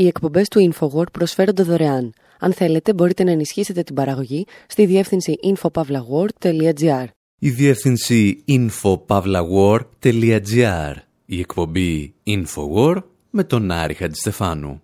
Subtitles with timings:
[0.00, 2.12] Οι εκπομπές του InfoWord προσφέρονται δωρεάν.
[2.38, 7.04] Αν θέλετε, μπορείτε να ενισχύσετε την παραγωγή στη διεύθυνση infopavlagor.gr.
[7.38, 10.94] Η διεύθυνση infopavlagor.gr.
[11.26, 14.82] Η εκπομπή InfoWord με τον Άρη Χατζηστεφάνου.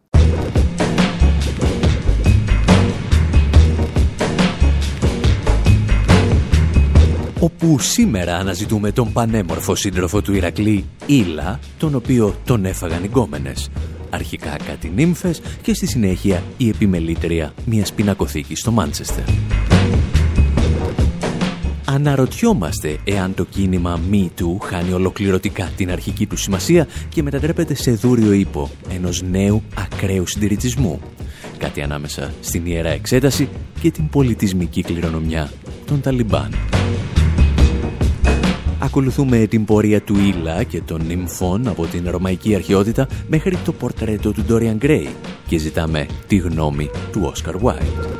[7.40, 13.70] όπου σήμερα αναζητούμε τον πανέμορφο σύντροφο του Ηρακλή, Ήλα, τον οποίο τον έφαγαν οι γκόμενες.
[14.16, 19.24] Αρχικά κάτι νύμφες και στη συνέχεια η επιμελήτρια μιας πινακοθήκης στο Μάντσεστερ.
[21.84, 27.90] Αναρωτιόμαστε εάν το κίνημα Me Too χάνει ολοκληρωτικά την αρχική του σημασία και μετατρέπεται σε
[27.90, 31.00] δούριο ύπο ενός νέου ακραίου συντηρητισμού.
[31.58, 33.48] Κάτι ανάμεσα στην Ιερά Εξέταση
[33.80, 35.52] και την πολιτισμική κληρονομιά
[35.86, 36.54] των Ταλιμπάν.
[38.86, 44.32] Ακολουθούμε την πορεία του Ήλα και των νυμφών από την ρωμαϊκή αρχαιότητα μέχρι το πορτρέτο
[44.32, 45.06] του Dorian Gray
[45.46, 48.18] και ζητάμε τη γνώμη του Oscar Wilde.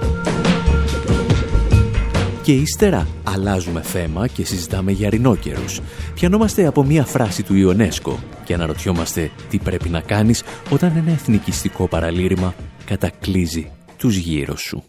[2.43, 5.81] Και ύστερα αλλάζουμε θέμα και συζητάμε για ρινόκερους.
[6.15, 11.89] Πιανόμαστε από μία φράση του Ιονέσκο και αναρωτιόμαστε τι πρέπει να κάνεις όταν ένα εθνικιστικό
[11.89, 14.83] παραλήρημα κατακλείζει τους γύρω σου.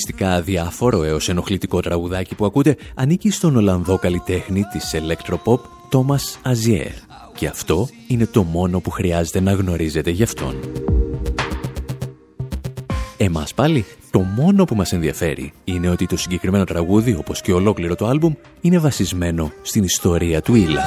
[0.00, 5.58] Το συγκλονιστικά αδιάφορο έως ενοχλητικό τραγουδάκι που ακούτε ανήκει στον Ολλανδό καλλιτέχνη της Electropop
[5.90, 6.90] Thomas Azier
[7.34, 10.54] και αυτό είναι το μόνο που χρειάζεται να γνωρίζετε γι' αυτόν.
[13.16, 17.94] Εμάς πάλι, το μόνο που μας ενδιαφέρει είναι ότι το συγκεκριμένο τραγούδι, όπως και ολόκληρο
[17.94, 20.82] το άλμπουμ, είναι βασισμένο στην ιστορία του Ήλα.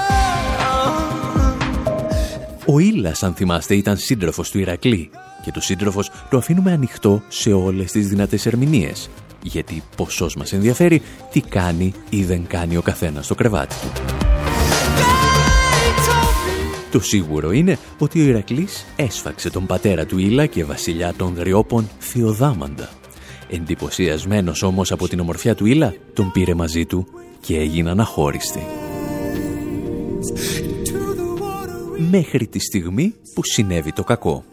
[2.66, 5.10] Ο Ήλας, αν θυμάστε, ήταν σύντροφος του Ηρακλή
[5.44, 9.10] και το σύντροφος το αφήνουμε ανοιχτό σε όλες τις δυνατές ερμηνείες.
[9.44, 14.02] Γιατί ποσός μας ενδιαφέρει τι κάνει ή δεν κάνει ο καθένας στο κρεβάτι του.
[16.92, 21.90] Το σίγουρο είναι ότι ο Ηρακλής έσφαξε τον πατέρα του Ήλα και βασιλιά των Δριόπων
[22.00, 22.90] Θεοδάμαντα.
[23.50, 27.08] Εντυπωσιασμένος όμως από την ομορφιά του Ήλα, τον πήρε μαζί του
[27.40, 28.64] και έγιναν αχώριστοι.
[32.12, 34.44] Μέχρι τη στιγμή που συνέβη το κακό.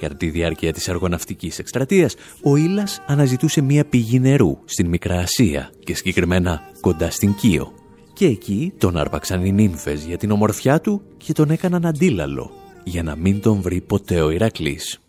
[0.00, 5.70] Κατά τη διάρκεια της αργοναυτικής εκστρατείας, ο Ήλας αναζητούσε μία πηγή νερού στην Μικρά Ασία
[5.84, 7.72] και συγκεκριμένα κοντά στην Κίο.
[8.12, 12.50] Και εκεί τον άρπαξαν οι νύμφες για την ομορφιά του και τον έκαναν αντίλαλο
[12.84, 15.00] για να μην τον βρει ποτέ ο Ηρακλής.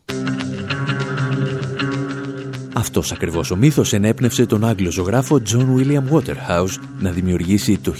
[2.73, 7.93] Αυτός ακριβώς ο μύθος ενέπνευσε τον Άγγλο ζωγράφο John William Waterhouse να δημιουργήσει το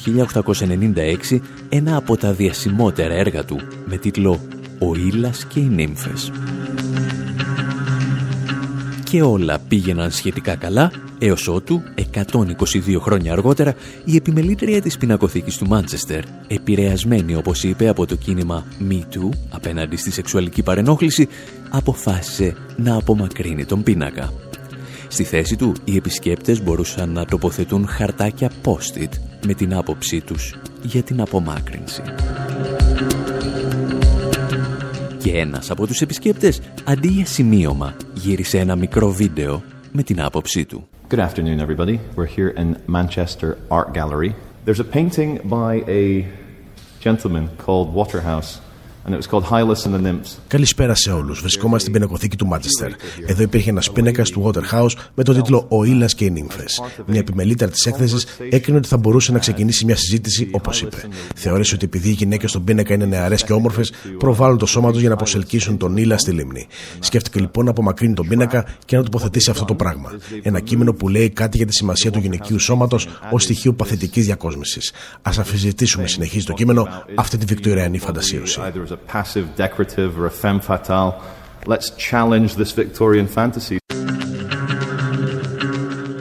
[1.30, 4.40] 1896 ένα από τα διασημότερα έργα του με τίτλο
[4.82, 6.32] «Ο Ήλας και οι νύμφες»
[9.12, 11.82] και όλα πήγαιναν σχετικά καλά, έως ότου,
[12.14, 13.76] 122 χρόνια αργότερα,
[14.06, 19.96] η επιμελήτρια της πινακοθήκης του Μάντσεστερ, επηρεασμένη όπως είπε από το κίνημα Me Too απέναντι
[19.96, 21.28] στη σεξουαλική παρενόχληση,
[21.70, 24.34] αποφάσισε να απομακρύνει τον πίνακα.
[25.08, 29.12] Στη θέση του, οι επισκέπτες μπορούσαν να τοποθετούν χαρτάκια post-it
[29.46, 32.02] με την άποψή τους για την απομάκρυνση
[35.22, 40.66] και ένας από τους επισκέπτες, αντί για σημείωμα, γύρισε ένα μικρό βίντεο με την άποψή
[40.66, 40.88] του.
[41.10, 42.00] Good afternoon everybody.
[42.16, 44.32] We're here in Manchester Art Gallery.
[44.66, 46.26] There's a painting by a
[47.06, 48.52] gentleman called Waterhouse
[50.48, 51.40] Καλησπέρα σε όλους.
[51.40, 52.92] Βρισκόμαστε στην πινακοθήκη του Μάντσεστερ.
[53.26, 56.82] Εδώ υπήρχε ένας πίνακας του Waterhouse με τον τίτλο Ο Ήλας και οι Νύμφες.
[57.06, 60.98] Μια επιμελήτρια της έκθεσης έκρινε ότι θα μπορούσε να ξεκινήσει μια συζήτηση όπως είπε.
[61.36, 65.00] Θεώρησε ότι επειδή οι γυναίκες στον πίνακα είναι νεαρές και όμορφες, προβάλλουν το σώμα τους
[65.00, 66.68] για να προσελκύσουν τον Ήλα στη λίμνη.
[67.00, 70.12] Σκέφτηκε λοιπόν να απομακρύνει τον πίνακα και να τοποθετήσει αυτό το πράγμα.
[70.42, 74.92] Ένα κείμενο που λέει κάτι για τη σημασία του γυναικείου σώματος ως στοιχείο παθητικής διακόσμησης.
[75.22, 78.60] Α αφιζητήσουμε, συνεχίζει το κείμενο, αυτή τη βικτωριανή φαντασίωση
[78.92, 81.14] a passive decorative or a femme fatale.
[81.66, 83.78] Let's challenge this Victorian fantasy.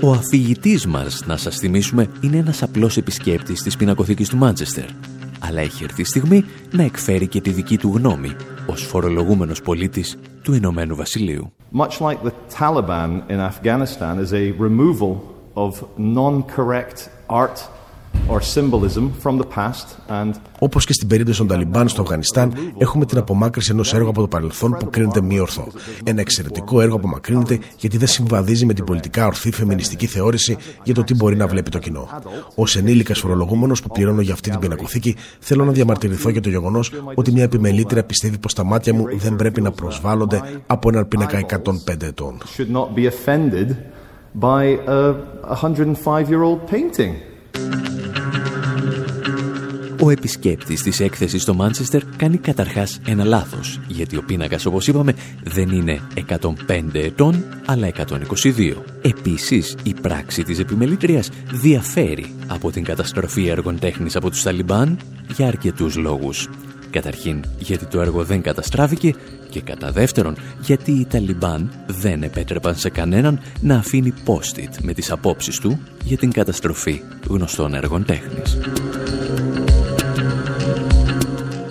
[0.03, 4.85] Ο αφηγητής μας, να σας θυμίσουμε, είναι ένας απλός επισκέπτης της πινακοθήκης του Μάντσεστερ.
[5.41, 8.37] Αλλά έχει έρθει η στιγμή να εκφέρει και τη δική του γνώμη
[8.67, 11.53] ως φορολογούμενος πολίτης του Ηνωμένου Βασιλείου.
[11.73, 15.13] Much like the Taliban in Afghanistan is a removal
[15.55, 17.69] of non-correct art
[20.59, 24.29] Όπως και στην περίπτωση των Ταλιμπάν στο Αφγανιστάν, έχουμε την απομάκρυση ενός έργου από το
[24.29, 25.67] παρελθόν που κρίνεται μη ορθό.
[26.05, 31.05] Ένα εξαιρετικό έργο απομακρύνεται γιατί δεν συμβαδίζει με την πολιτικά ορθή φεμινιστική θεώρηση για το
[31.05, 32.09] τι μπορεί να βλέπει το κοινό.
[32.55, 36.93] Ω ενήλικας φορολογούμενος που πληρώνω για αυτή την πινακοθήκη, θέλω να διαμαρτυρηθώ για το γεγονός
[37.15, 41.47] ότι μια επιμελήτρια πιστεύει πως τα μάτια μου δεν πρέπει να προσβάλλονται από έναν πίνακα
[41.49, 42.39] 105 ετών.
[50.03, 55.15] Ο επισκέπτης της έκθεσης στο Μάντσεστερ κάνει καταρχάς ένα λάθος, γιατί ο πίνακας, όπως είπαμε,
[55.45, 58.85] δεν είναι 105 ετών, αλλά 122.
[59.03, 64.99] Επίσης, η πράξη της επιμελήτριας διαφέρει από την καταστροφή έργων τέχνης από τους Ταλιμπάν
[65.37, 66.49] για αρκετούς λόγους.
[66.91, 69.15] Καταρχήν, γιατί το έργο δεν καταστράφηκε
[69.51, 75.11] και κατά δεύτερον, γιατί οι Ταλιμπάν δεν επέτρεπαν σε κανέναν να αφήνει post-it με τις
[75.11, 78.59] απόψεις του για την καταστροφή γνωστών έργων τέχνης.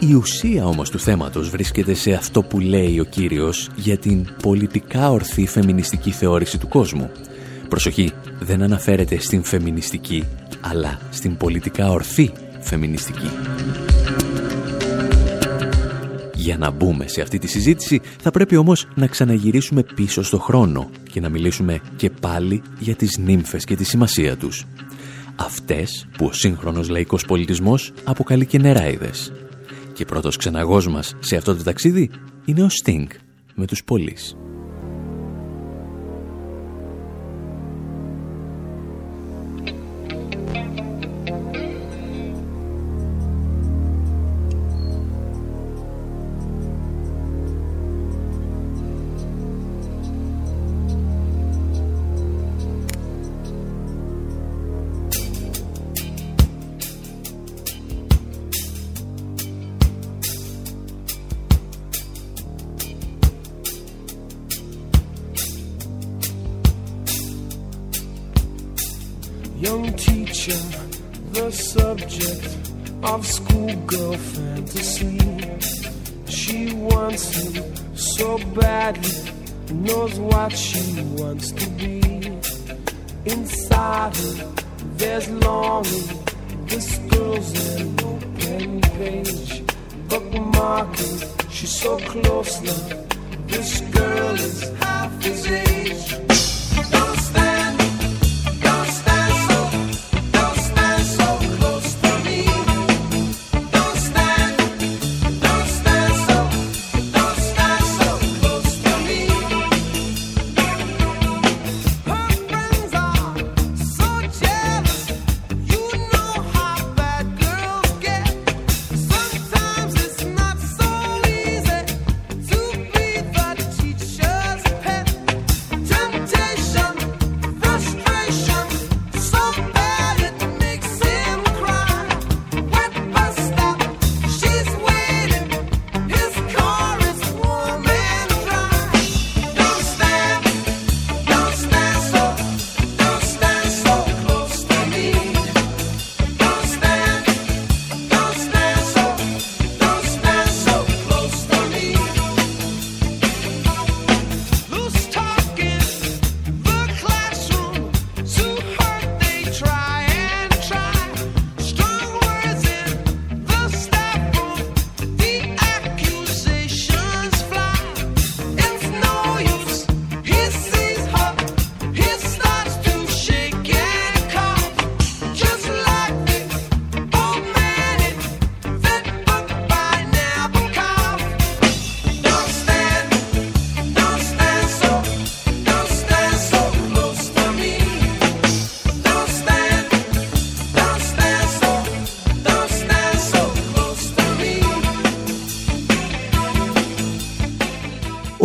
[0.01, 5.11] Η ουσία όμως του θέματος βρίσκεται σε αυτό που λέει ο κύριος για την πολιτικά
[5.11, 7.11] ορθή φεμινιστική θεώρηση του κόσμου.
[7.69, 10.23] Προσοχή, δεν αναφέρεται στην φεμινιστική,
[10.61, 13.29] αλλά στην πολιτικά ορθή φεμινιστική.
[16.35, 20.89] Για να μπούμε σε αυτή τη συζήτηση θα πρέπει όμως να ξαναγυρίσουμε πίσω στο χρόνο
[21.11, 24.65] και να μιλήσουμε και πάλι για τις νύμφες και τη σημασία τους.
[25.35, 29.31] Αυτές που ο σύγχρονος λαϊκός πολιτισμός αποκαλεί και νεράιδες.
[29.99, 32.09] Και πρώτος ξεναγός μας σε αυτό το ταξίδι
[32.45, 33.07] είναι ο Sting
[33.55, 34.35] με τους πολλείς.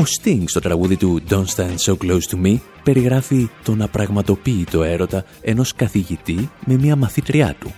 [0.05, 5.75] Sting στο τραγούδι του Don't Stand So Close To Me περιγράφει τον απραγματοποίητο έρωτα ενός
[5.75, 7.73] καθηγητή με μια μαθήτριά του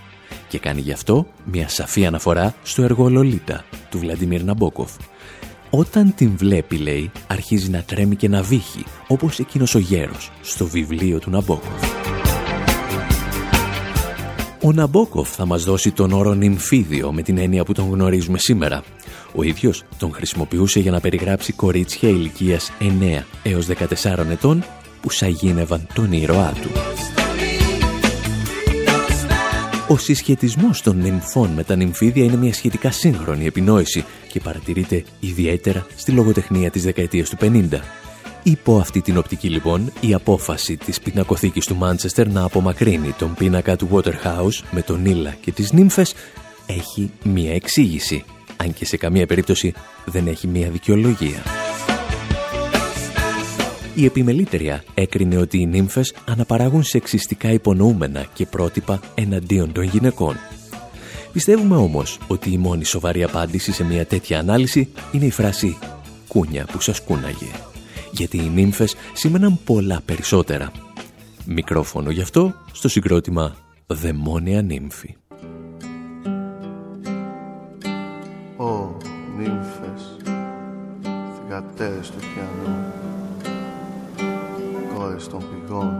[0.47, 4.91] και κάνει γι' αυτό μια σαφή αναφορά στο έργο Λολίτα του Βλαντιμίρ Ναμπόκοφ.
[5.69, 10.65] Όταν την βλέπει, λέει, αρχίζει να τρέμει και να βύχει, όπως εκείνος ο γέρος στο
[10.65, 12.16] βιβλίο του Ναμπόκοφ.
[14.63, 18.83] Ο Ναμπόκοφ θα μας δώσει τον όρο νυμφίδιο με την έννοια που τον γνωρίζουμε σήμερα.
[19.35, 23.67] Ο ίδιος τον χρησιμοποιούσε για να περιγράψει κορίτσια ηλικίας 9 έως
[24.03, 24.63] 14 ετών
[25.01, 26.69] που σαγίνευαν τον ήρωά του.
[29.87, 35.85] Ο συσχετισμός των νυμφών με τα νυμφίδια είναι μια σχετικά σύγχρονη επινόηση και παρατηρείται ιδιαίτερα
[35.95, 37.79] στη λογοτεχνία της δεκαετίας του 50.
[38.47, 43.75] Υπό αυτή την οπτική λοιπόν, η απόφαση της πινακοθήκης του Μάντσεστερ να απομακρύνει τον πίνακα
[43.75, 46.13] του Waterhouse με τον Ήλα και τις νύμφες
[46.65, 48.23] έχει μία εξήγηση,
[48.57, 49.73] αν και σε καμία περίπτωση
[50.05, 51.43] δεν έχει μία δικαιολογία.
[53.95, 60.35] Η επιμελήτρια έκρινε ότι οι νύμφες αναπαράγουν σεξιστικά υπονοούμενα και πρότυπα εναντίον των γυναικών.
[61.31, 65.77] Πιστεύουμε όμως ότι η μόνη σοβαρή απάντηση σε μια τέτοια ανάλυση είναι η φράση
[66.27, 67.47] «κούνια που σας κούναγε»
[68.11, 70.71] γιατί οι νύμφες σήμαιναν πολλά περισσότερα.
[71.45, 73.55] Μικρόφωνο γι' αυτό στο συγκρότημα
[73.87, 75.15] «Δαιμόνια νύμφη».
[78.57, 78.97] Ω,
[79.37, 80.17] νύμφες,
[81.35, 82.75] θυγατέρες του πιανού,
[84.95, 85.93] κόρες των πηγών,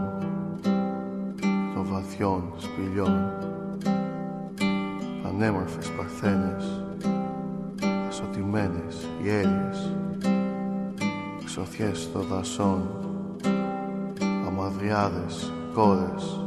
[1.74, 3.32] των βαθιών σπηλιών,
[5.22, 6.82] πανέμορφες παρθένες,
[8.08, 9.97] ασωτημένες γέλιες,
[11.60, 12.82] εξωθιές των δασών,
[14.46, 16.40] αμαυριάδες, κόρες,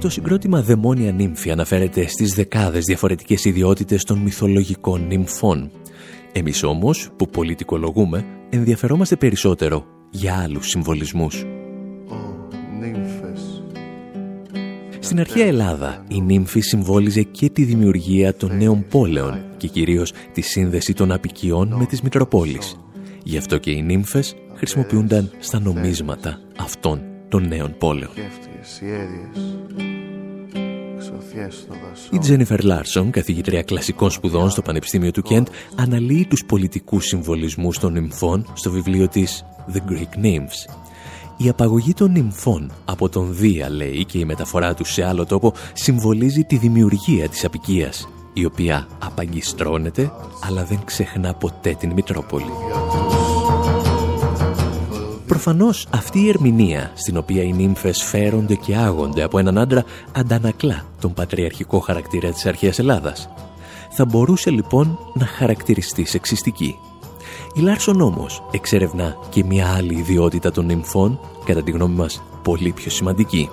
[0.00, 5.70] Το συγκρότημα «Δαιμόνια νύμφη» αναφέρεται στις δεκάδες διαφορετικές ιδιότητες των μυθολογικών νυμφών.
[6.32, 11.42] Εμείς όμως, που πολιτικολογούμε, ενδιαφερόμαστε περισσότερο για άλλους συμβολισμούς.
[12.08, 12.16] Ω,
[12.80, 13.62] νύμφες
[14.98, 20.40] Στην αρχαία Ελλάδα, η νύμφη συμβόλιζε και τη δημιουργία των νέων πόλεων και κυρίως τη
[20.40, 22.76] σύνδεση των απικιών με τις Μητροπόλεις.
[23.24, 28.10] Γι' αυτό και οι νύμφες χρησιμοποιούνταν στα νομίσματα αυτών των νέων πόλεων.
[28.60, 29.54] Και αυτές, ιέρειες
[30.96, 36.44] Ξωθιές των δασών Η Τζένιφερ Λάρσον, καθηγήτρια κλασικών σπουδών στο Πανεπιστήμιο του Κεντ, αναλύει τους
[36.44, 40.74] πολιτικούς συμβολισμούς των νυμφών στο βιβλίο της The Greek Nymphs.
[41.36, 45.52] Η απαγωγή των νυμφών από τον Δία, λέει, και η μεταφορά τους σε άλλο τόπο
[45.72, 50.12] συμβολίζει τη δημιουργία της αποικίας, η οποία απαγκιστρώνεται,
[50.46, 52.50] αλλά δεν ξεχνά ποτέ την Μητρόπολη.
[55.30, 60.84] Προφανώς αυτή η ερμηνεία, στην οποία οι νύμφες φέρονται και άγονται από έναν άντρα, αντανακλά
[61.00, 63.28] τον πατριαρχικό χαρακτήρα της αρχαίας Ελλάδας.
[63.90, 66.76] Θα μπορούσε λοιπόν να χαρακτηριστεί σεξιστική.
[67.54, 72.72] Η Λάρσον όμως εξερευνά και μια άλλη ιδιότητα των νυμφών, κατά τη γνώμη μας πολύ
[72.72, 73.48] πιο σημαντική.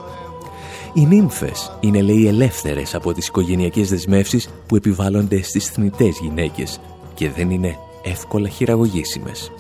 [0.94, 6.80] Οι νύμφες είναι λέει ελεύθερες από τις οικογενειακές δεσμεύσεις που επιβάλλονται στις θνητές γυναίκες
[7.14, 9.52] και δεν είναι εύκολα χειραγωγήσιμες.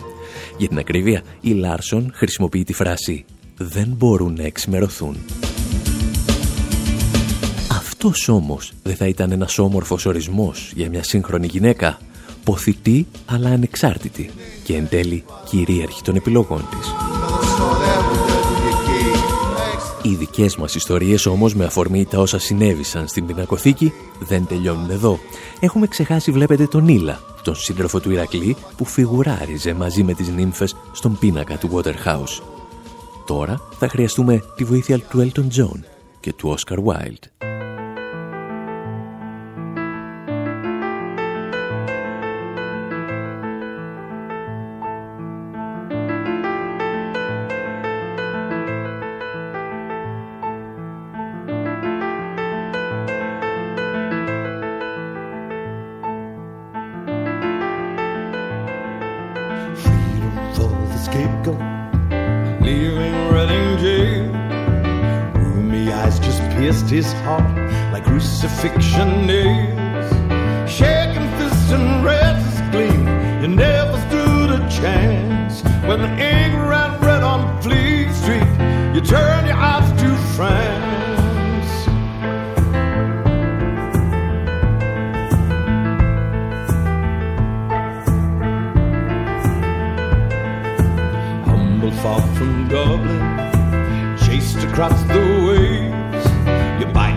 [0.58, 3.26] Για την ακρίβεια, η Λάρσον χρησιμοποιεί τη φράση
[3.58, 5.18] «δεν μπορούν να εξημερωθούν».
[7.72, 11.98] Αυτός όμως δεν θα ήταν ένας όμορφος ορισμός για μια σύγχρονη γυναίκα,
[12.44, 14.30] ποθητή αλλά ανεξάρτητη
[14.64, 17.07] και εν τέλει κυρίαρχη των επιλογών της.
[20.38, 25.20] Δικές μας ιστορίες όμως με αφορμή τα όσα συνέβησαν στην πινακοθήκη δεν τελειώνουν εδώ.
[25.60, 30.76] Έχουμε ξεχάσει βλέπετε τον Ήλα, τον σύντροφο του Ηρακλή που φιγουράριζε μαζί με τις νύμφες
[30.92, 32.42] στον πίνακα του Waterhouse.
[33.26, 35.80] Τώρα θα χρειαστούμε τη βοήθεια του Elton John
[36.20, 37.47] και του Oscar Wilde.
[66.98, 67.56] His heart
[67.94, 70.10] like crucifixion nails.
[70.68, 73.02] Shaking fists and restless gleam,
[73.42, 75.62] you never stood a chance.
[75.88, 78.50] When the ink ran red on Fleet Street,
[78.96, 81.72] you turn your eyes to France.
[91.46, 95.37] Humble far from Dublin, chased across the.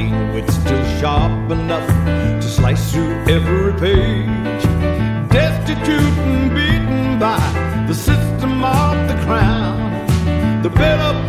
[0.01, 1.87] Biting still sharp enough
[2.41, 4.63] to slice through every page.
[5.29, 7.39] Destitute and beaten by
[7.87, 9.93] the system of the crown.
[10.63, 11.20] The bitter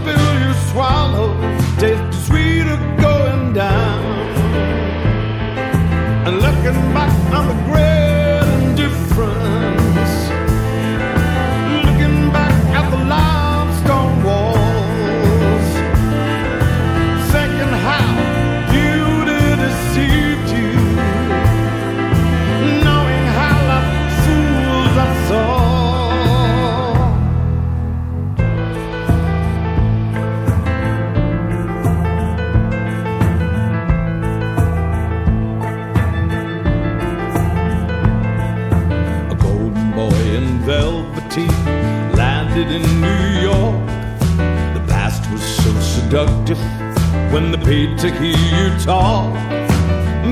[47.32, 49.34] when the paid to hear you talk.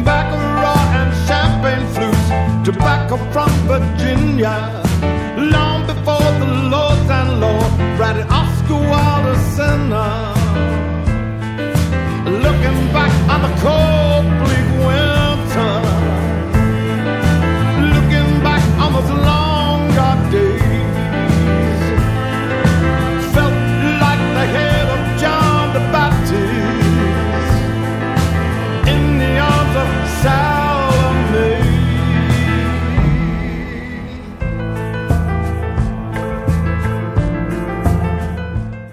[0.04, 4.79] Baccarat and champagne flutes, tobacco from Virginia.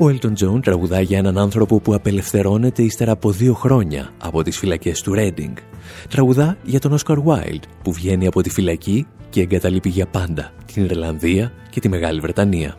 [0.07, 4.59] Ο Elton John τραγουδά για έναν άνθρωπο που απελευθερώνεται ύστερα από δύο χρόνια από τις
[4.59, 5.53] φυλακές του Reading.
[6.09, 10.85] Τραγουδά για τον Oscar Wilde που βγαίνει από τη φυλακή και εγκαταλείπει για πάντα την
[10.85, 12.77] Ιρλανδία και τη Μεγάλη Βρετανία.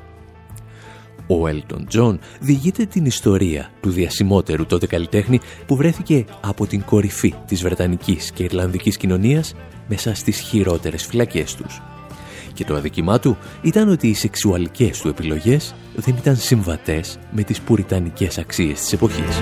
[1.28, 7.34] Ο Elton John διηγείται την ιστορία του διασημότερου τότε καλλιτέχνη που βρέθηκε από την κορυφή
[7.48, 9.54] της Βρετανικής και Ιρλανδικής κοινωνίας
[9.88, 11.82] μέσα στις χειρότερες φυλακές τους.
[12.58, 17.62] Και το αδικημά του ήταν ότι οι σεξουαλικές του επιλογές δεν ήταν συμβατές με τις
[17.62, 19.42] πουριτανικές αξίες της εποχής.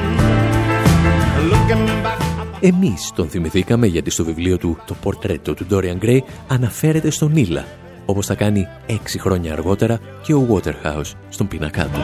[1.52, 7.10] Looking back Εμείς τον θυμηθήκαμε γιατί στο βιβλίο του το πορτρέτο του Dorian Gray αναφέρεται
[7.10, 7.66] στον Ήλα,
[8.06, 12.00] όπως θα κάνει έξι χρόνια αργότερα και ο Waterhouse στον πίνακά του.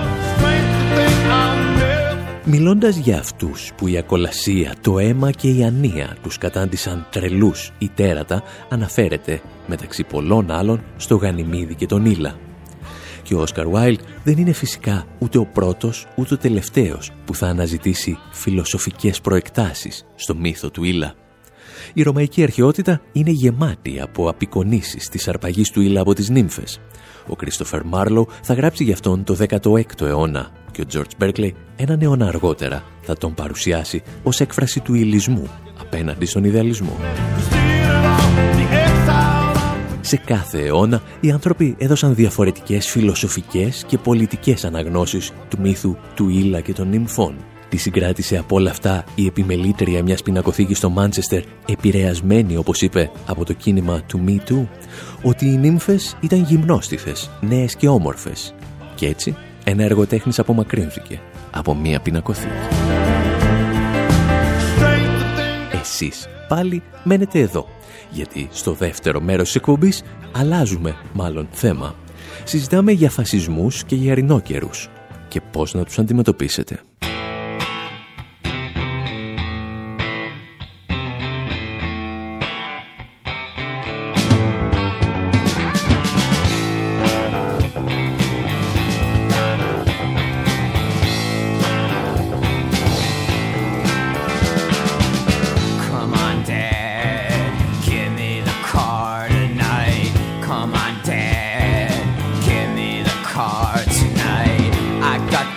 [2.54, 7.90] Μιλώντας για αυτούς που η ακολασία, το αίμα και η ανία τους κατάντησαν τρελούς ή
[7.90, 12.38] τέρατα, αναφέρεται μεταξύ πολλών άλλων στο Γανιμίδη και τον Ήλα.
[13.24, 17.48] Και ο Όσκαρ Βάιλντ δεν είναι φυσικά ούτε ο πρώτος ούτε ο τελευταίος που θα
[17.48, 21.14] αναζητήσει φιλοσοφικές προεκτάσεις στο μύθο του Ήλα.
[21.94, 26.80] Η ρωμαϊκή αρχαιότητα είναι γεμάτη από απεικονίσεις της αρπαγής του Ήλα από τις νύμφες.
[27.28, 32.02] Ο Κρίστοφερ Μάρλο θα γράψει γι' αυτόν το 16ο αιώνα και ο Τζορτζ Μπέρκλεϊ έναν
[32.02, 36.98] αιώνα αργότερα θα τον παρουσιάσει ως έκφραση του υλισμού απέναντι στον ιδεαλισμό.
[38.56, 45.58] the exile of Σε κάθε αιώνα οι άνθρωποι έδωσαν διαφορετικές φιλοσοφικές και πολιτικές αναγνώσεις του
[45.62, 47.36] μύθου του Ήλα και των νυμφών.
[47.70, 53.46] Τη συγκράτησε από όλα αυτά η επιμελήτρια μιας πινακοθήκης στο Μάντσεστερ επηρεασμένη, όπως είπε, από
[53.46, 54.68] το κίνημα του Me Too,
[55.24, 58.54] ότι οι νύμφες ήταν γυμνόστιθες, νέες και όμορφες.
[58.96, 61.20] Και έτσι ένα έργο τέχνης απομακρύνθηκε
[61.52, 62.54] από μία πινακοθήκη.
[64.78, 67.68] strength to think Εσείς πάλι μένετε εδώ,
[68.10, 71.96] γιατί στο δεύτερο μέρος της εκπομπής αλλάζουμε μάλλον θέμα.
[72.44, 74.90] Συζητάμε για φασισμούς και για ρινόκερους
[75.28, 76.80] και πώς να τους αντιμετωπίσετε.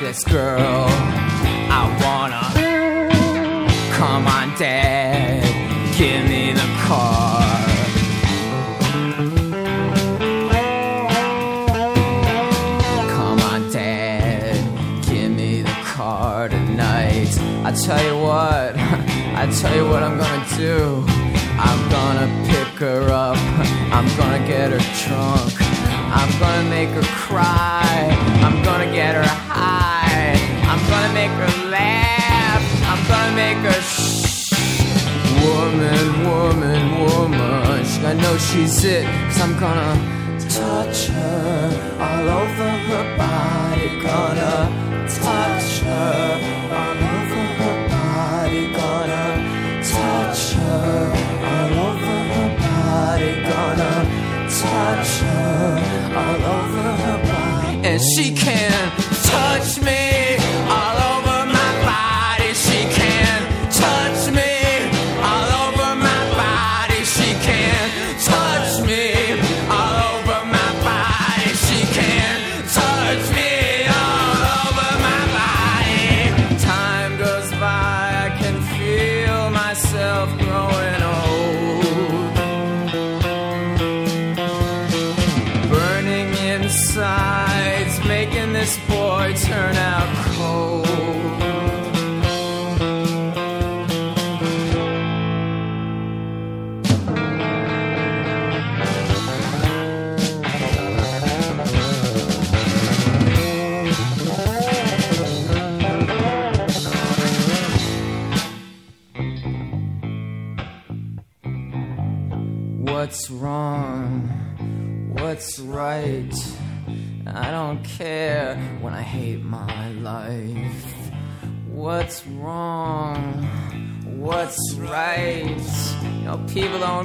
[0.05, 0.85] This girl,
[1.71, 2.45] I wanna.
[3.97, 5.43] Come on, Dad,
[5.97, 7.40] give me the car.
[13.14, 17.33] Come on, Dad, give me the car tonight.
[17.64, 18.77] I tell you what,
[19.40, 21.07] I tell you what I'm gonna do.
[21.57, 23.38] I'm gonna pick her up,
[23.90, 25.55] I'm gonna get her drunk.
[26.21, 29.44] I'm gonna make her cry, I'm gonna get her.
[30.75, 34.51] I'm gonna make her laugh, I'm gonna make her shh.
[35.45, 39.95] Woman, woman, woman, gonna know she's it, cause I'm gonna
[40.51, 46.41] touch her all over her body, gonna touch her
[46.81, 49.27] all over her body, gonna
[49.95, 51.13] touch her
[51.53, 53.93] all over her body, gonna
[54.51, 55.79] touch her
[56.19, 58.91] all over her body, and she can
[59.23, 60.13] touch me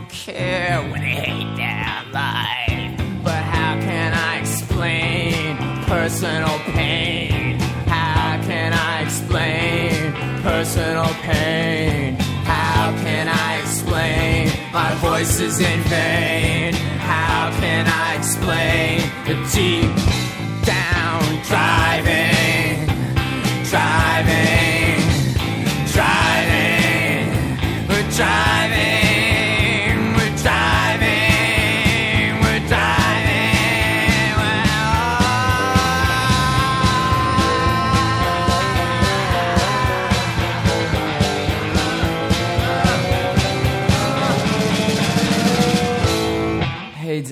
[0.09, 3.23] care when they hate their life.
[3.23, 7.59] But how can I explain personal pain?
[7.87, 12.15] How can I explain personal pain?
[12.43, 16.28] How can I explain my voice is in vain?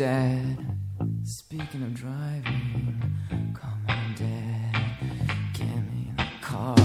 [0.08, 0.58] Dad.
[1.26, 3.12] Speaking of driving,
[3.54, 4.74] come on, Dad.
[5.54, 6.78] Give me the car.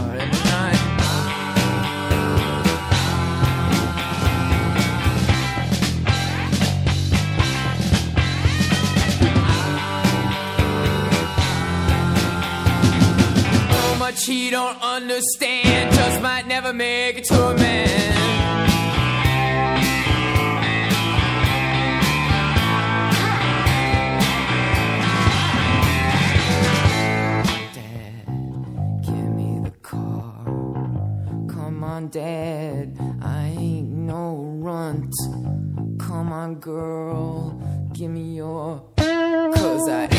[13.70, 18.21] So much he don't understand, just might never make it to a man.
[32.12, 35.14] Dad, I ain't no runt.
[35.98, 37.58] Come on, girl,
[37.94, 38.84] give me your.
[38.98, 40.11] Cause I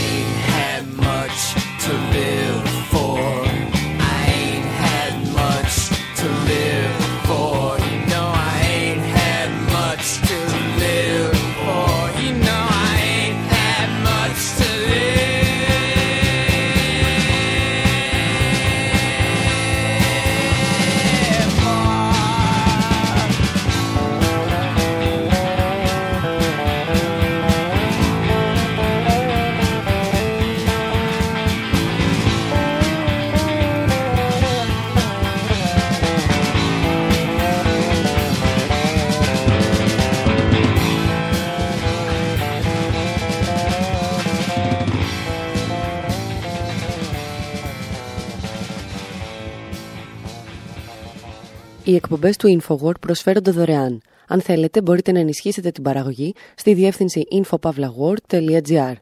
[51.94, 54.02] Οι εκπομπές του InfoWord προσφέρονται δωρεάν.
[54.28, 58.94] Αν θέλετε, μπορείτε να ενισχύσετε την παραγωγή στη διεύθυνση infopavlagor.gr.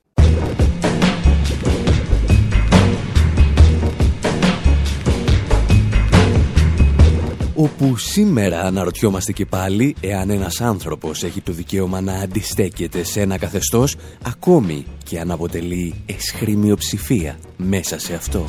[7.55, 13.37] Όπου σήμερα αναρωτιόμαστε και πάλι εάν ένας άνθρωπος έχει το δικαίωμα να αντιστέκεται σε ένα
[13.37, 18.45] καθεστώς ακόμη και αν αποτελεί εσχρή μειοψηφία μέσα σε αυτό.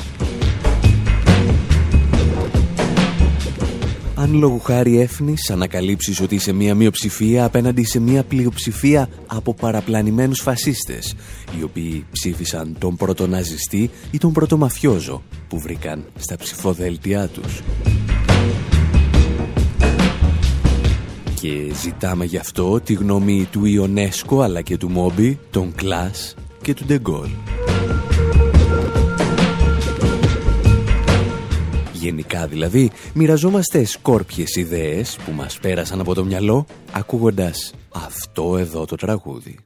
[4.23, 10.39] Αν λόγου χάρη έφνης ανακαλύψεις ότι είσαι μια μειοψηφία απέναντι σε μια πλειοψηφία από παραπλανημένους
[10.39, 11.15] φασίστες,
[11.59, 17.61] οι οποίοι ψήφισαν τον πρωτοναζιστή ή τον πρωτομαφιόζο που βρήκαν στα ψηφοδέλτιά τους.
[21.41, 26.73] Και ζητάμε γι' αυτό τη γνώμη του Ιονέσκο αλλά και του Μόμπι, των Κλάς και
[26.73, 27.29] του Ντεγκόλ.
[32.03, 38.95] Γενικά δηλαδή, μοιραζόμαστε σκόρπιες ιδέες που μας πέρασαν από το μυαλό ακούγοντας αυτό εδώ το
[38.95, 39.57] τραγούδι.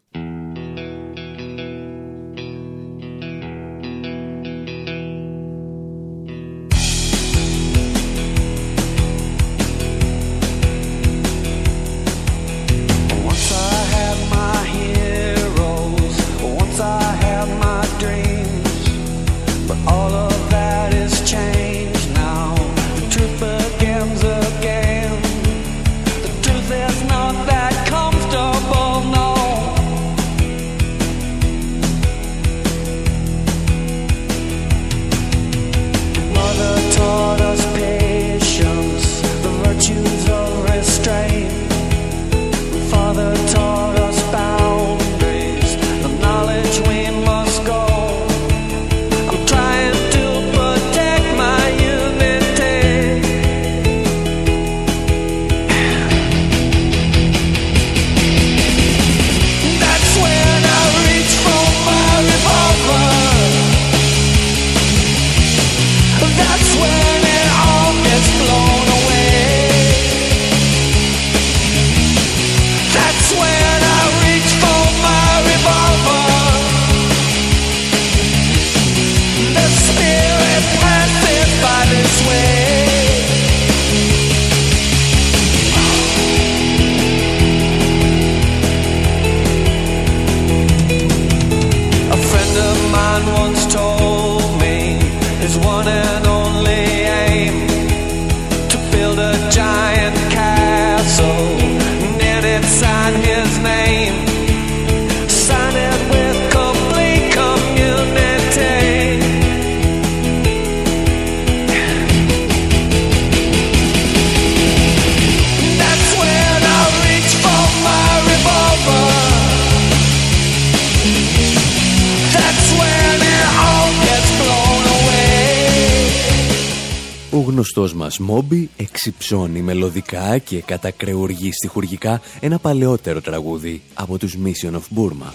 [128.17, 134.97] Γνωστός μας Μόμπι εξυψώνει μελωδικά και κατακρεουργεί στιχουργικά ένα παλαιότερο τραγούδι από τους Mission of
[134.97, 135.31] Burma.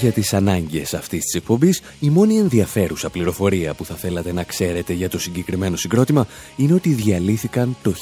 [0.00, 4.92] Για τις ανάγκες αυτής της εκπομπής, η μόνη ενδιαφέρουσα πληροφορία που θα θέλατε να ξέρετε
[4.92, 7.94] για το συγκεκριμένο συγκρότημα είναι ότι διαλύθηκαν το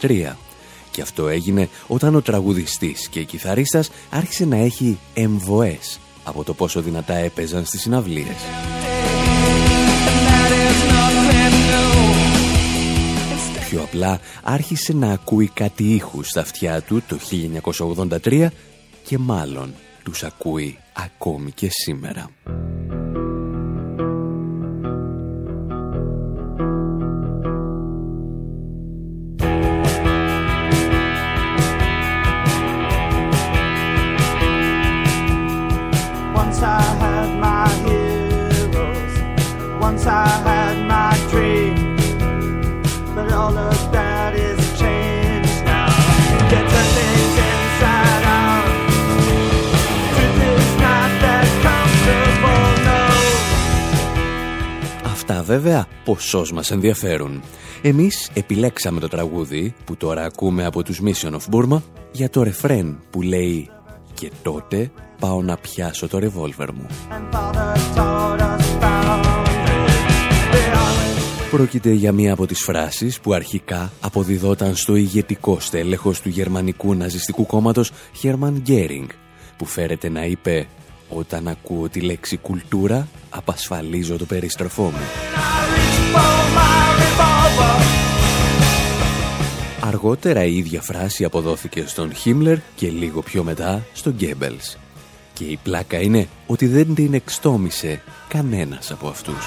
[0.00, 0.36] 1983.
[0.90, 6.54] Και αυτό έγινε όταν ο τραγουδιστής και η κιθαρίστας άρχισε να έχει εμβοές από το
[6.54, 8.36] πόσο δυνατά έπαιζαν στις συναυλίες.
[13.68, 17.18] Πιο απλά άρχισε να ακούει κάτι ήχους στα αυτιά του το
[18.24, 18.46] 1983
[19.04, 22.30] και μάλλον τους ακούει ακόμη και σήμερα.
[55.58, 57.42] Βέβαια ποσός μας ενδιαφέρουν.
[57.82, 61.80] Εμείς επιλέξαμε το τραγούδι που τώρα ακούμε από τους Mission of Burma
[62.12, 63.70] για το ρεφρέν που λέει
[64.14, 64.90] «Και τότε
[65.20, 66.86] πάω να πιάσω το ρεβόλβερ μου».
[71.50, 77.46] Πρόκειται για μία από τις φράσεις που αρχικά αποδιδόταν στο ηγετικό στέλεχος του γερμανικού ναζιστικού
[77.46, 77.92] κόμματος
[78.22, 79.06] Hermann Göring,
[79.56, 80.66] που φέρεται να είπε
[81.08, 85.06] «Όταν ακούω τη λέξη κουλτούρα, απασφαλίζω το περιστροφό μου».
[89.80, 94.76] Αργότερα η ίδια φράση αποδόθηκε στον Χίμλερ και λίγο πιο μετά στον Γκέμπελς.
[95.32, 99.46] Και η πλάκα είναι ότι δεν την εξτόμησε κανένας από αυτούς.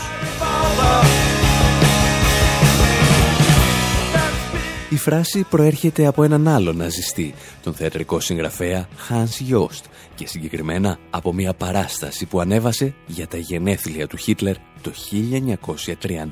[4.89, 9.84] Η φράση προέρχεται από έναν άλλο ναζιστή, τον θεατρικό συγγραφέα Hans Jost
[10.15, 14.91] και συγκεκριμένα από μια παράσταση που ανέβασε για τα γενέθλια του Χίτλερ το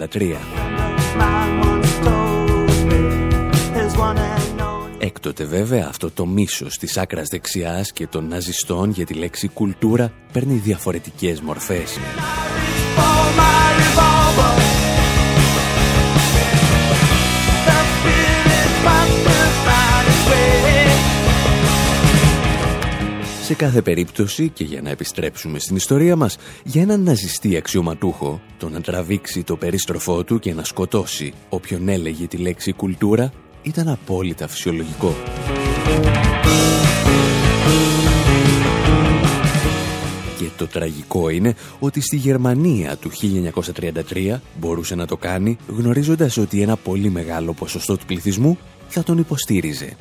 [0.09, 0.35] 1933.
[4.99, 10.11] Έκτοτε βέβαια αυτό το μίσος της άκρας δεξιάς και των ναζιστών για τη λέξη κουλτούρα
[10.31, 11.97] παίρνει διαφορετικές μορφές.
[23.47, 28.69] Σε κάθε περίπτωση και για να επιστρέψουμε στην ιστορία μας, για έναν ναζιστή αξιωματούχο, το
[28.69, 33.31] να τραβήξει το περίστροφό του και να σκοτώσει όποιον έλεγε τη λέξη κουλτούρα
[33.61, 35.15] ήταν απόλυτα φυσιολογικό.
[40.37, 43.11] Και το τραγικό είναι ότι στη Γερμανία του
[44.11, 48.57] 1933 μπορούσε να το κάνει γνωρίζοντας ότι ένα πολύ μεγάλο ποσοστό του πληθυσμού
[48.87, 49.95] θα τον υποστήριζε.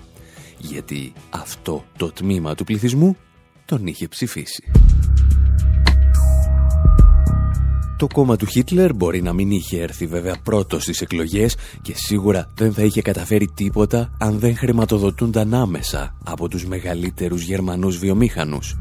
[0.58, 3.16] Γιατί αυτό το τμήμα του πληθυσμού
[3.66, 4.70] τον είχε ψηφίσει.
[7.96, 12.50] Το κόμμα του Χίτλερ μπορεί να μην είχε έρθει βέβαια πρώτος στις εκλογές και σίγουρα
[12.54, 18.76] δεν θα είχε καταφέρει τίποτα αν δεν χρηματοδοτούνταν άμεσα από τους μεγαλύτερους Γερμανούς βιομήχανους.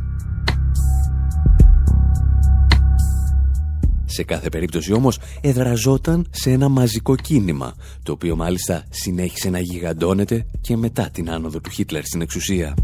[4.06, 10.46] Σε κάθε περίπτωση όμως εδραζόταν σε ένα μαζικό κίνημα, το οποίο μάλιστα συνέχισε να γιγαντώνεται
[10.62, 12.76] και μετά την άνοδο του Χίτλερ στην εξουσία.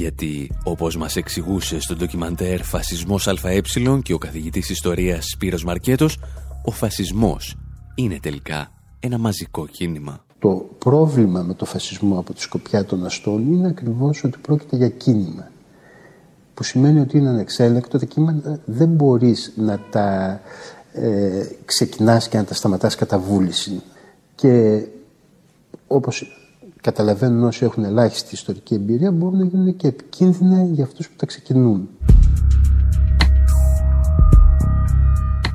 [0.00, 3.60] Γιατί όπως μας εξηγούσε στο ντοκιμαντέρ «Φασισμός ΑΕ»
[4.02, 6.18] και ο καθηγητής ιστορίας Σπύρος Μαρκέτος,
[6.64, 7.56] ο φασισμός
[7.94, 10.24] είναι τελικά ένα μαζικό κίνημα.
[10.38, 14.88] Το πρόβλημα με το φασισμό από τη σκοπιά των αστών είναι ακριβώς ότι πρόκειται για
[14.88, 15.50] κίνημα
[16.54, 20.40] που σημαίνει ότι είναι ανεξέλεκτο τα κείμενα δεν μπορείς να τα
[20.92, 23.82] ε, ξεκινάς και να τα σταματάς κατά βούληση
[24.34, 24.82] και
[25.86, 26.39] όπως
[26.80, 31.26] καταλαβαίνουν όσοι έχουν ελάχιστη ιστορική εμπειρία μπορούν να γίνουν και επικίνδυνα για αυτούς που τα
[31.26, 31.88] ξεκινούν.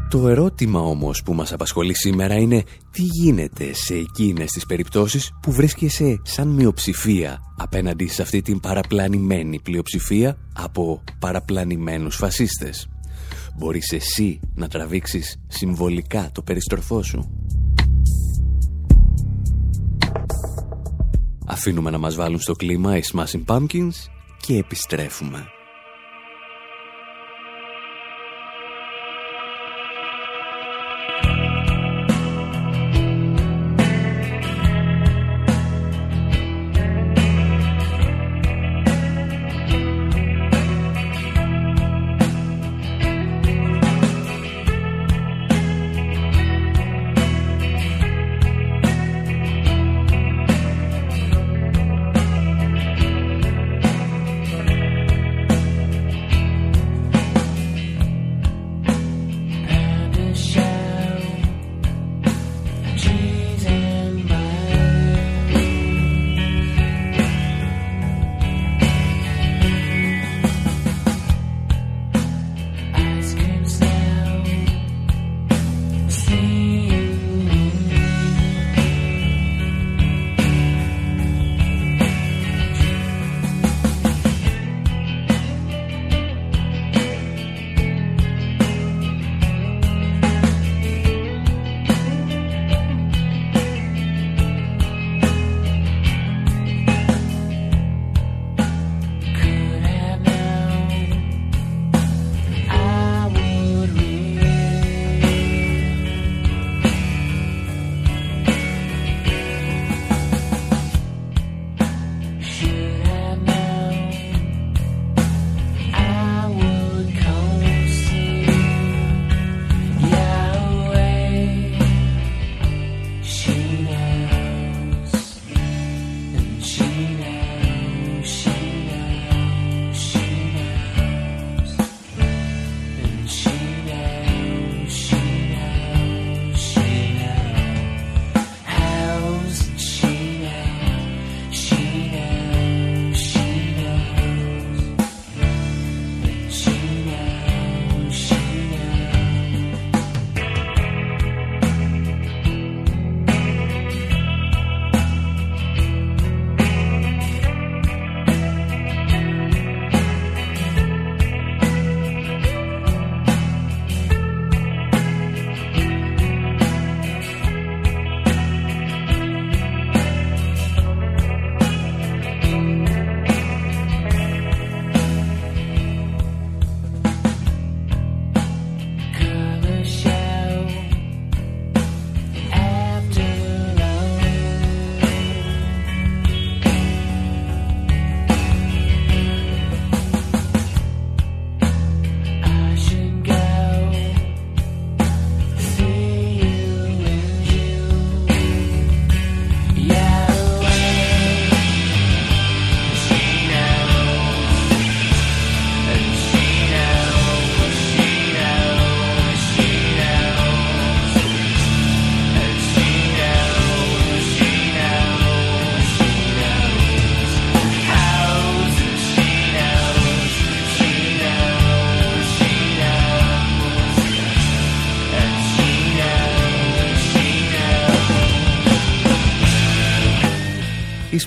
[0.09, 5.51] Το ερώτημα όμως που μας απασχολεί σήμερα είναι τι γίνεται σε εκείνες τις περιπτώσεις που
[5.51, 12.87] βρίσκεσαι σαν μειοψηφία απέναντι σε αυτή την παραπλανημένη πλειοψηφία από παραπλανημένους φασίστες.
[13.57, 17.44] Μπορείς εσύ να τραβήξεις συμβολικά το περιστροφό σου;
[21.45, 25.54] Αφήνουμε να μας βάλουν στο κλίμα οι Smashing Pumpkins και επιστρέφουμε.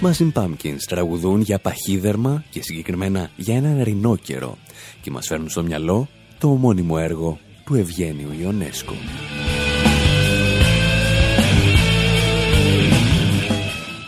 [0.01, 4.59] Smashing Pumpkins τραγουδούν για παχύδερμα και συγκεκριμένα για έναν ρινόκερο
[5.01, 8.95] και μας φέρνουν στο μυαλό το ομώνυμο έργο του Ευγένιου Ιονέσκο.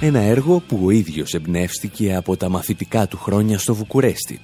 [0.00, 4.40] Ένα έργο που ο ίδιος εμπνεύστηκε από τα μαθητικά του χρόνια στο Βουκουρέστι.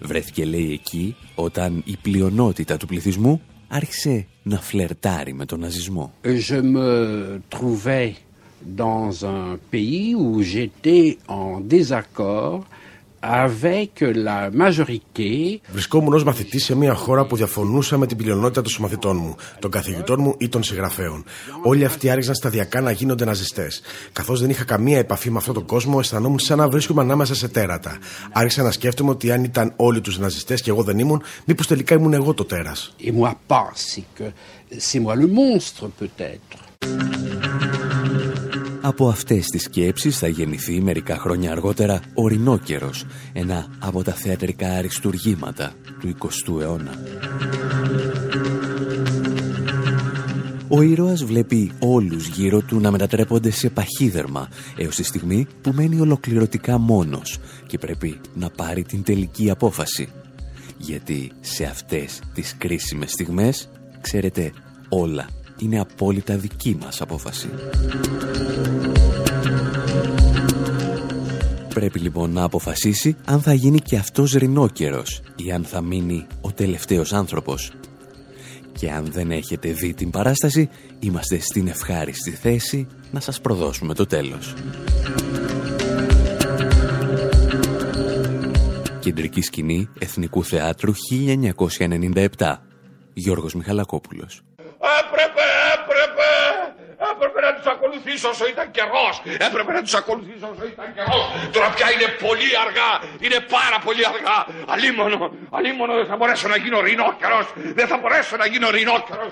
[0.00, 6.12] Βρέθηκε λέει εκεί όταν η πλειονότητα του πληθυσμού άρχισε να φλερτάρει με τον ναζισμό.
[6.22, 8.12] Je me trouvais
[8.64, 12.64] dans un pays où j'étais en désaccord
[13.22, 15.60] avec la majorité.
[15.72, 19.70] Βρισκόμουν ως μαθητής σε μια χώρα που διαφωνούσα με την πλειονότητα των συμμαθητών μου, των
[19.70, 21.24] καθηγητών μου ή των συγγραφέων.
[21.62, 23.80] Όλοι αυτοί άρχισαν σταδιακά να γίνονται ναζιστές.
[24.12, 27.48] Καθώς δεν είχα καμία επαφή με αυτόν τον κόσμο, αισθανόμουν σαν να βρίσκομαι ανάμεσα σε
[27.48, 27.98] τέρατα.
[28.32, 31.94] Άρχισα να σκέφτομαι ότι αν ήταν όλοι τους ναζιστές και εγώ δεν ήμουν, μήπως τελικά
[31.94, 32.94] ήμουν εγώ το τέρας.
[33.00, 34.24] Et moi pas, c'est que
[34.78, 36.71] c'est moi le monstre peut-être.
[38.84, 44.72] Από αυτές τις σκέψεις θα γεννηθεί μερικά χρόνια αργότερα ο Ρινόκερος, ένα από τα θεατρικά
[44.72, 46.94] αριστουργήματα του 20ου αιώνα.
[50.68, 56.00] Ο ήρωας βλέπει όλους γύρω του να μετατρέπονται σε παχύδερμα έως τη στιγμή που μένει
[56.00, 60.08] ολοκληρωτικά μόνος και πρέπει να πάρει την τελική απόφαση.
[60.78, 63.68] Γιατί σε αυτές τις κρίσιμες στιγμές,
[64.00, 64.52] ξέρετε,
[64.88, 65.26] όλα
[65.62, 67.48] είναι απόλυτα δική μας απόφαση.
[71.74, 76.52] Πρέπει λοιπόν να αποφασίσει αν θα γίνει και αυτός ρινόκερος ή αν θα μείνει ο
[76.52, 77.72] τελευταίος άνθρωπος.
[78.72, 84.06] Και αν δεν έχετε δει την παράσταση, είμαστε στην ευχάριστη θέση να σας προδώσουμε το
[84.06, 84.54] τέλος.
[89.00, 90.92] Κεντρική σκηνή Εθνικού Θεάτρου
[92.38, 92.56] 1997.
[93.12, 94.42] Γιώργος Μιχαλακόπουλος.
[95.00, 96.28] Έπρεπε, έπρεπε,
[97.10, 99.14] έπρεπε να τους ακολουθήσω όσο ήταν καιρός.
[99.48, 101.24] Έπρεπε να τους ακολουθήσω όσο ήταν καιρός.
[101.54, 102.90] Τώρα πια είναι πολύ αργά,
[103.24, 104.38] είναι πάρα πολύ αργά.
[104.74, 105.16] Αλίμονο,
[105.58, 107.46] αλίμονο δεν θα μπορέσω να γίνω ρινόκερος.
[107.78, 109.30] Δεν θα μπορέσω να γίνω ρινόκερος.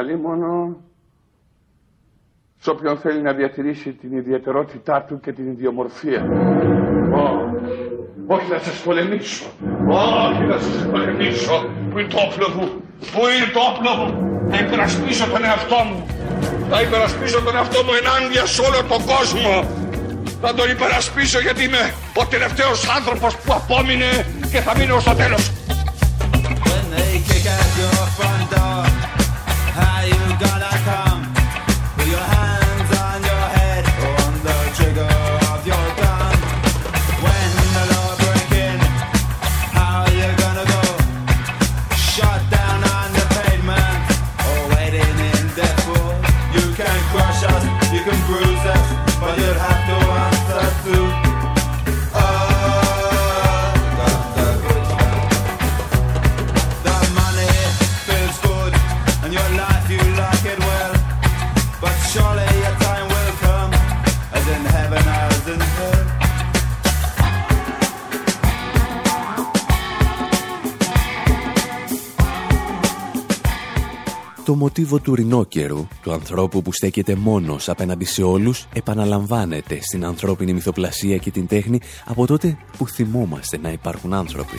[0.00, 0.52] Αλίμονο
[2.62, 6.22] σε όποιον θέλει να διατηρήσει την ιδιαιτερότητά του και την ιδιομορφία.
[7.12, 7.54] Όχι,
[8.26, 9.46] όχι να σας πολεμήσω.
[9.88, 11.70] Όχι να σας πολεμήσω.
[11.90, 12.89] Πού είναι το όπλο μου.
[13.12, 14.08] Πού είναι το όπλο μου;
[14.50, 16.06] Θα υπερασπίσω τον εαυτό μου.
[16.70, 19.54] Θα υπερασπίσω τον εαυτό μου ενάντια σε όλο τον κόσμο.
[20.42, 25.50] Θα τον υπερασπίσω γιατί είμαι ο τελευταίος άνθρωπος που απόμεινε και θα μείνω στο τέλος.
[26.68, 28.82] When they kick at your front door,
[29.78, 31.19] how you gonna come?
[74.50, 80.52] Το μοτίβο του ρινόκερου, του ανθρώπου που στέκεται μόνος απέναντι σε όλους, επαναλαμβάνεται στην ανθρώπινη
[80.52, 84.56] μυθοπλασία και την τέχνη από τότε που θυμόμαστε να υπάρχουν άνθρωποι.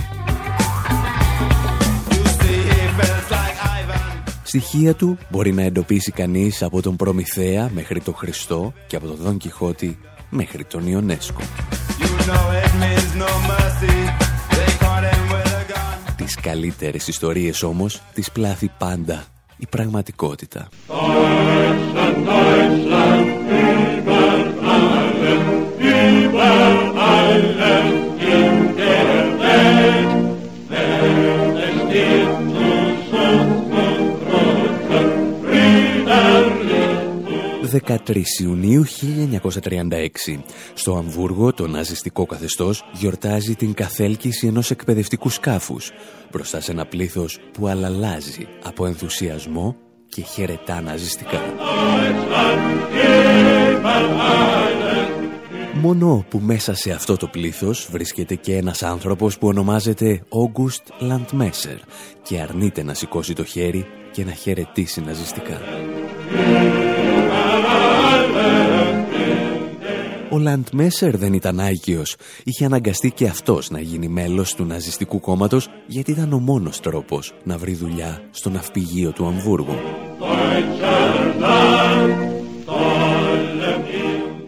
[4.43, 9.15] Στοιχεία του μπορεί να εντοπίσει κανείς από τον Προμηθέα μέχρι τον Χριστό και από τον
[9.15, 11.41] Δον Κιχώτη μέχρι τον Ιονέσκο.
[11.99, 13.97] You know it means no mercy.
[14.55, 16.15] They caught him with a gun.
[16.15, 19.30] Τις καλύτερες ιστορίες όμως τις πλάθει πάντα
[19.61, 20.69] η πραγματικότητα.
[37.71, 40.43] «13 Ιουνίου 1936.
[40.73, 45.91] Στο Αμβούργο το ναζιστικό καθεστώς γιορτάζει την καθέλκυση ενός εκπαιδευτικού σκάφους
[46.31, 49.75] μπροστά σε ένα πλήθος που αλαλάζει από ενθουσιασμό
[50.09, 51.39] και χαιρετά ναζιστικά.
[55.73, 61.77] Μόνο που μέσα σε αυτό το πλήθος βρίσκεται και ένας άνθρωπος που ονομάζεται August Landmesser
[62.23, 65.61] και αρνείται να σηκώσει το χέρι και να χαιρετήσει ναζιστικά.
[70.33, 72.15] Ο Λαντμέσερ δεν ήταν άγγιος.
[72.43, 77.33] Είχε αναγκαστεί και αυτός να γίνει μέλος του ναζιστικού κόμματος γιατί ήταν ο μόνος τρόπος
[77.43, 79.75] να βρει δουλειά στο ναυπηγείο του Αμβούργου.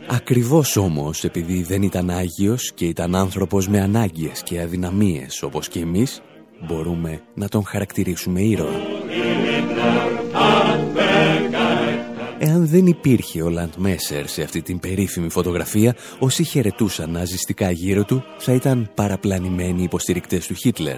[0.07, 5.79] Ακριβώς όμως επειδή δεν ήταν Άγιος και ήταν άνθρωπος με ανάγκες και αδυναμίες όπως και
[5.79, 6.21] εμείς,
[6.67, 8.81] μπορούμε να τον χαρακτηρίσουμε ήρωα.
[12.45, 18.03] Εάν δεν υπήρχε ο Λαντ Μέσερ σε αυτή την περίφημη φωτογραφία, όσοι χαιρετούσαν ναζιστικά γύρω
[18.03, 20.97] του θα ήταν παραπλανημένοι υποστηρικτές του Χίτλερ.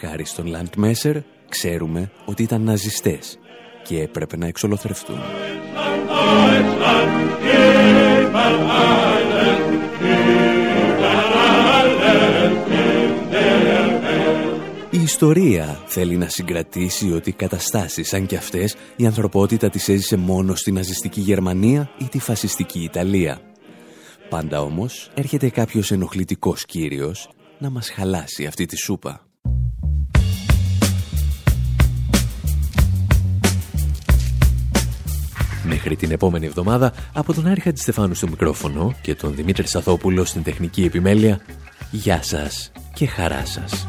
[0.00, 1.16] Χάρη στον Λαντ Μέσερ
[1.48, 3.38] ξέρουμε ότι ήταν ναζιστές
[3.84, 5.18] και έπρεπε να εξολοθρευτούν.
[15.20, 20.72] Ιστορία θέλει να συγκρατήσει ότι καταστάσεις σαν κι αυτές η ανθρωπότητα τις έζησε μόνο στη
[20.72, 23.40] ναζιστική Γερμανία ή τη φασιστική Ιταλία.
[24.28, 29.26] Πάντα όμως έρχεται κάποιος ενοχλητικός κύριος να μας χαλάσει αυτή τη σούπα.
[35.64, 40.42] Μέχρι την επόμενη εβδομάδα, από τον Άρη Στεφάνου στο μικρόφωνο και τον Δημήτρη Σαθόπουλο στην
[40.42, 41.40] τεχνική επιμέλεια,
[41.90, 43.86] γεια σας και χαρά σας.